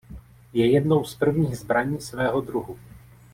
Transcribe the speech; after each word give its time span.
Je 0.53 0.71
jednou 0.71 1.03
z 1.03 1.15
prvních 1.15 1.57
zbraní 1.57 2.01
svého 2.01 2.41
druhu. 2.41 2.79